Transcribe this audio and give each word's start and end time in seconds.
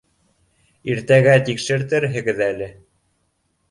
Иртәгә 0.93 1.37
тикшертерһегеҙ 1.51 2.45
әле. 2.51 2.75